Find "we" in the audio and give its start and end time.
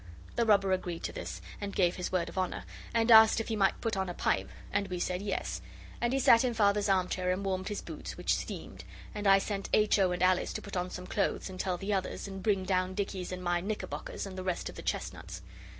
4.87-4.97